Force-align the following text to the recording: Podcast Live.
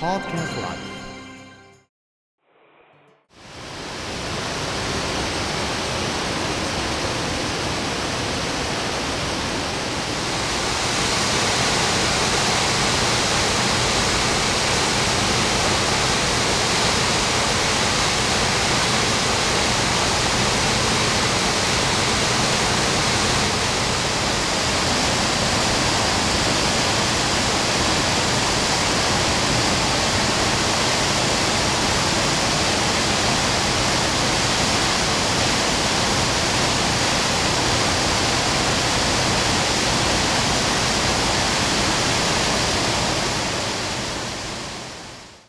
Podcast 0.00 0.56
Live. 0.60 1.03